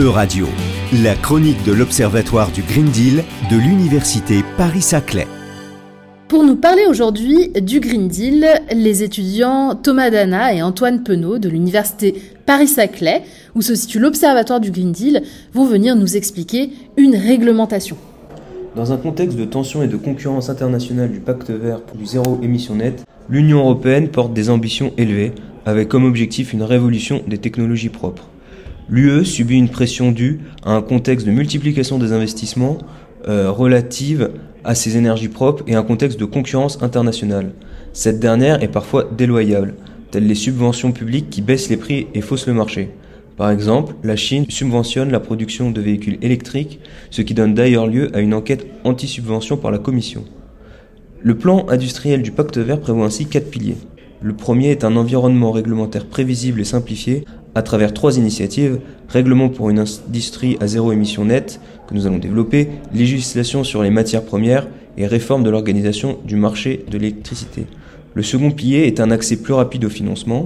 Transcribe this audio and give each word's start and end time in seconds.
E-Radio, 0.00 0.46
la 1.02 1.14
chronique 1.14 1.62
de 1.66 1.72
l'Observatoire 1.72 2.50
du 2.52 2.62
Green 2.62 2.86
Deal 2.86 3.22
de 3.50 3.56
l'Université 3.58 4.42
Paris-Saclay. 4.56 5.26
Pour 6.26 6.42
nous 6.42 6.56
parler 6.56 6.86
aujourd'hui 6.88 7.50
du 7.60 7.80
Green 7.80 8.08
Deal, 8.08 8.46
les 8.74 9.02
étudiants 9.02 9.74
Thomas 9.74 10.08
Dana 10.08 10.54
et 10.54 10.62
Antoine 10.62 11.02
Penaud 11.02 11.38
de 11.38 11.50
l'Université 11.50 12.14
Paris-Saclay, 12.46 13.24
où 13.54 13.60
se 13.60 13.74
situe 13.74 13.98
l'Observatoire 13.98 14.58
du 14.58 14.70
Green 14.70 14.90
Deal, 14.90 15.22
vont 15.52 15.66
venir 15.66 15.96
nous 15.96 16.16
expliquer 16.16 16.70
une 16.96 17.14
réglementation. 17.14 17.98
Dans 18.76 18.94
un 18.94 18.96
contexte 18.96 19.36
de 19.36 19.44
tension 19.44 19.82
et 19.82 19.88
de 19.88 19.98
concurrence 19.98 20.48
internationale 20.48 21.12
du 21.12 21.20
pacte 21.20 21.50
vert 21.50 21.82
pour 21.82 21.98
du 21.98 22.06
zéro 22.06 22.40
émission 22.42 22.74
nette, 22.74 23.04
l'Union 23.28 23.58
européenne 23.58 24.08
porte 24.08 24.32
des 24.32 24.48
ambitions 24.48 24.94
élevées, 24.96 25.32
avec 25.66 25.90
comme 25.90 26.06
objectif 26.06 26.54
une 26.54 26.62
révolution 26.62 27.20
des 27.28 27.36
technologies 27.36 27.90
propres. 27.90 28.29
L'UE 28.90 29.24
subit 29.24 29.56
une 29.56 29.68
pression 29.68 30.10
due 30.10 30.40
à 30.64 30.72
un 30.72 30.82
contexte 30.82 31.24
de 31.24 31.30
multiplication 31.30 31.98
des 31.98 32.12
investissements 32.12 32.78
euh, 33.28 33.50
relative 33.50 34.32
à 34.64 34.74
ses 34.74 34.96
énergies 34.96 35.28
propres 35.28 35.62
et 35.68 35.76
un 35.76 35.84
contexte 35.84 36.18
de 36.18 36.24
concurrence 36.24 36.82
internationale. 36.82 37.52
Cette 37.92 38.18
dernière 38.18 38.64
est 38.64 38.68
parfois 38.68 39.08
déloyale, 39.16 39.74
telles 40.10 40.26
les 40.26 40.34
subventions 40.34 40.90
publiques 40.90 41.30
qui 41.30 41.40
baissent 41.40 41.70
les 41.70 41.76
prix 41.76 42.08
et 42.14 42.20
faussent 42.20 42.48
le 42.48 42.52
marché. 42.52 42.90
Par 43.36 43.50
exemple, 43.50 43.94
la 44.02 44.16
Chine 44.16 44.44
subventionne 44.48 45.12
la 45.12 45.20
production 45.20 45.70
de 45.70 45.80
véhicules 45.80 46.18
électriques, 46.20 46.80
ce 47.10 47.22
qui 47.22 47.32
donne 47.32 47.54
d'ailleurs 47.54 47.86
lieu 47.86 48.14
à 48.14 48.20
une 48.20 48.34
enquête 48.34 48.66
anti-subvention 48.82 49.56
par 49.56 49.70
la 49.70 49.78
Commission. 49.78 50.24
Le 51.22 51.36
plan 51.36 51.64
industriel 51.68 52.22
du 52.22 52.32
pacte 52.32 52.58
vert 52.58 52.80
prévoit 52.80 53.06
ainsi 53.06 53.26
quatre 53.26 53.50
piliers. 53.50 53.76
Le 54.20 54.34
premier 54.34 54.70
est 54.70 54.84
un 54.84 54.96
environnement 54.96 55.52
réglementaire 55.52 56.06
prévisible 56.06 56.60
et 56.60 56.64
simplifié 56.64 57.24
à 57.54 57.62
travers 57.62 57.92
trois 57.92 58.16
initiatives, 58.16 58.80
règlement 59.08 59.48
pour 59.48 59.70
une 59.70 59.80
industrie 59.80 60.56
à 60.60 60.66
zéro 60.66 60.92
émission 60.92 61.24
nette 61.24 61.60
que 61.88 61.94
nous 61.94 62.06
allons 62.06 62.18
développer, 62.18 62.68
législation 62.94 63.64
sur 63.64 63.82
les 63.82 63.90
matières 63.90 64.24
premières 64.24 64.68
et 64.96 65.06
réforme 65.06 65.42
de 65.42 65.50
l'organisation 65.50 66.18
du 66.24 66.36
marché 66.36 66.84
de 66.90 66.98
l'électricité. 66.98 67.66
Le 68.14 68.22
second 68.22 68.50
pilier 68.50 68.86
est 68.86 69.00
un 69.00 69.10
accès 69.10 69.36
plus 69.36 69.54
rapide 69.54 69.84
au 69.84 69.88
financement, 69.88 70.44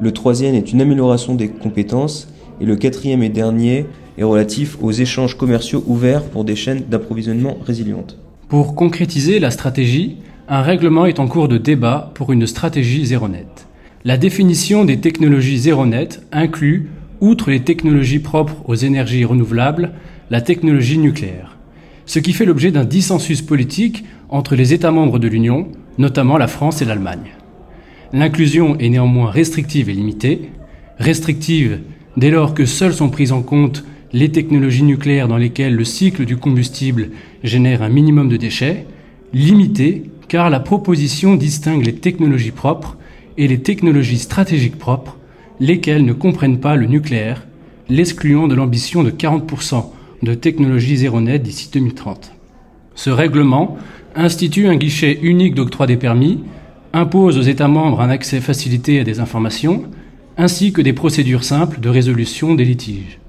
le 0.00 0.12
troisième 0.12 0.54
est 0.54 0.72
une 0.72 0.80
amélioration 0.80 1.34
des 1.34 1.48
compétences 1.48 2.28
et 2.60 2.64
le 2.64 2.76
quatrième 2.76 3.22
et 3.22 3.28
dernier 3.28 3.86
est 4.16 4.24
relatif 4.24 4.78
aux 4.80 4.92
échanges 4.92 5.36
commerciaux 5.36 5.84
ouverts 5.86 6.22
pour 6.22 6.44
des 6.44 6.56
chaînes 6.56 6.84
d'approvisionnement 6.88 7.58
résilientes. 7.66 8.18
Pour 8.48 8.74
concrétiser 8.74 9.38
la 9.40 9.50
stratégie, 9.50 10.16
un 10.48 10.62
règlement 10.62 11.06
est 11.06 11.20
en 11.20 11.28
cours 11.28 11.48
de 11.48 11.58
débat 11.58 12.10
pour 12.14 12.32
une 12.32 12.46
stratégie 12.46 13.06
zéro 13.06 13.28
net. 13.28 13.66
La 14.02 14.16
définition 14.16 14.86
des 14.86 14.98
technologies 14.98 15.58
zéro 15.58 15.84
net 15.84 16.22
inclut, 16.32 16.88
outre 17.20 17.50
les 17.50 17.60
technologies 17.60 18.18
propres 18.18 18.56
aux 18.64 18.74
énergies 18.74 19.26
renouvelables, 19.26 19.92
la 20.30 20.40
technologie 20.40 20.96
nucléaire, 20.96 21.58
ce 22.06 22.18
qui 22.18 22.32
fait 22.32 22.46
l'objet 22.46 22.70
d'un 22.70 22.86
dissensus 22.86 23.42
politique 23.42 24.06
entre 24.30 24.56
les 24.56 24.72
États 24.72 24.90
membres 24.90 25.18
de 25.18 25.28
l'Union, 25.28 25.68
notamment 25.98 26.38
la 26.38 26.48
France 26.48 26.80
et 26.80 26.86
l'Allemagne. 26.86 27.36
L'inclusion 28.14 28.78
est 28.78 28.88
néanmoins 28.88 29.30
restrictive 29.30 29.90
et 29.90 29.94
limitée, 29.94 30.48
restrictive 30.98 31.80
dès 32.16 32.30
lors 32.30 32.54
que 32.54 32.64
seules 32.64 32.94
sont 32.94 33.10
prises 33.10 33.32
en 33.32 33.42
compte 33.42 33.84
les 34.14 34.32
technologies 34.32 34.82
nucléaires 34.82 35.28
dans 35.28 35.36
lesquelles 35.36 35.76
le 35.76 35.84
cycle 35.84 36.24
du 36.24 36.38
combustible 36.38 37.10
génère 37.44 37.82
un 37.82 37.90
minimum 37.90 38.30
de 38.30 38.38
déchets, 38.38 38.86
limitée 39.34 40.04
car 40.26 40.48
la 40.48 40.60
proposition 40.60 41.36
distingue 41.36 41.84
les 41.84 41.96
technologies 41.96 42.50
propres 42.50 42.96
et 43.40 43.48
les 43.48 43.62
technologies 43.62 44.18
stratégiques 44.18 44.78
propres, 44.78 45.16
lesquelles 45.60 46.04
ne 46.04 46.12
comprennent 46.12 46.60
pas 46.60 46.76
le 46.76 46.84
nucléaire, 46.84 47.46
l'excluant 47.88 48.48
de 48.48 48.54
l'ambition 48.54 49.02
de 49.02 49.10
40% 49.10 49.86
de 50.22 50.34
technologies 50.34 50.98
zéro 50.98 51.22
net 51.22 51.42
d'ici 51.42 51.70
2030. 51.72 52.32
Ce 52.94 53.08
règlement 53.08 53.78
institue 54.14 54.68
un 54.68 54.76
guichet 54.76 55.18
unique 55.22 55.54
d'octroi 55.54 55.86
des 55.86 55.96
permis, 55.96 56.40
impose 56.92 57.38
aux 57.38 57.42
États 57.42 57.66
membres 57.66 58.02
un 58.02 58.10
accès 58.10 58.42
facilité 58.42 59.00
à 59.00 59.04
des 59.04 59.20
informations, 59.20 59.84
ainsi 60.36 60.74
que 60.74 60.82
des 60.82 60.92
procédures 60.92 61.44
simples 61.44 61.80
de 61.80 61.88
résolution 61.88 62.54
des 62.54 62.66
litiges. 62.66 63.20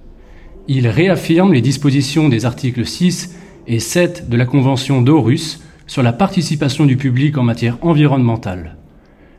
Il 0.68 0.90
réaffirme 0.90 1.54
les 1.54 1.62
dispositions 1.62 2.28
des 2.28 2.46
articles 2.46 2.86
6 2.86 3.34
et 3.66 3.80
7 3.80 4.28
de 4.28 4.36
la 4.36 4.46
Convention 4.46 5.02
d'Aarhus 5.02 5.62
sur 5.88 6.04
la 6.04 6.12
participation 6.12 6.86
du 6.86 6.98
public 6.98 7.38
en 7.38 7.44
matière 7.44 7.78
environnementale. 7.82 8.76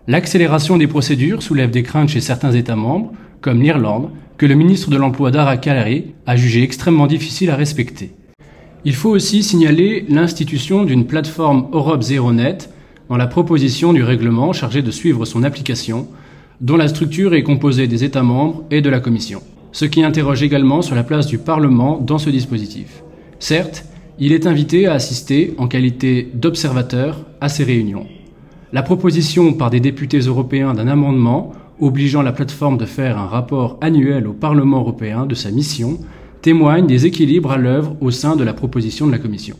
L'accélération 0.08 0.78
des 0.78 0.88
procédures 0.88 1.44
soulève 1.44 1.70
des 1.70 1.84
craintes 1.84 2.08
chez 2.08 2.20
certains 2.20 2.50
États 2.50 2.74
membres, 2.74 3.12
comme 3.40 3.62
l'Irlande, 3.62 4.10
que 4.36 4.46
le 4.46 4.56
ministre 4.56 4.90
de 4.90 4.96
l'Emploi 4.96 5.30
Dara 5.30 5.56
Kalari 5.56 6.14
a 6.26 6.34
jugé 6.34 6.64
extrêmement 6.64 7.06
difficile 7.06 7.50
à 7.50 7.56
respecter. 7.56 8.10
Il 8.84 8.94
faut 8.94 9.10
aussi 9.10 9.44
signaler 9.44 10.04
l'institution 10.08 10.84
d'une 10.84 11.06
plateforme 11.06 11.68
Europe 11.72 12.02
Zero 12.02 12.32
Net 12.32 12.68
dans 13.08 13.16
la 13.16 13.28
proposition 13.28 13.92
du 13.92 14.02
règlement 14.02 14.52
chargé 14.52 14.82
de 14.82 14.90
suivre 14.90 15.24
son 15.24 15.44
application, 15.44 16.08
dont 16.60 16.76
la 16.76 16.88
structure 16.88 17.34
est 17.34 17.44
composée 17.44 17.86
des 17.86 18.02
États 18.02 18.24
membres 18.24 18.64
et 18.72 18.80
de 18.80 18.90
la 18.90 18.98
Commission, 18.98 19.40
ce 19.70 19.84
qui 19.84 20.02
interroge 20.02 20.42
également 20.42 20.82
sur 20.82 20.96
la 20.96 21.04
place 21.04 21.28
du 21.28 21.38
Parlement 21.38 21.98
dans 21.98 22.18
ce 22.18 22.30
dispositif. 22.30 23.04
Certes, 23.38 23.84
il 24.18 24.32
est 24.32 24.48
invité 24.48 24.88
à 24.88 24.94
assister 24.94 25.54
en 25.58 25.68
qualité 25.68 26.28
d'observateur 26.34 27.20
à 27.40 27.48
ces 27.48 27.62
réunions. 27.62 28.06
La 28.74 28.82
proposition 28.82 29.52
par 29.52 29.68
des 29.68 29.80
députés 29.80 30.20
européens 30.20 30.72
d'un 30.72 30.88
amendement 30.88 31.52
obligeant 31.78 32.22
la 32.22 32.32
plateforme 32.32 32.78
de 32.78 32.86
faire 32.86 33.18
un 33.18 33.26
rapport 33.26 33.76
annuel 33.82 34.26
au 34.26 34.32
Parlement 34.32 34.78
européen 34.80 35.26
de 35.26 35.34
sa 35.34 35.50
mission 35.50 35.98
témoigne 36.40 36.86
des 36.86 37.04
équilibres 37.04 37.52
à 37.52 37.58
l'œuvre 37.58 37.94
au 38.00 38.10
sein 38.10 38.34
de 38.34 38.44
la 38.44 38.54
proposition 38.54 39.06
de 39.06 39.12
la 39.12 39.18
Commission. 39.18 39.56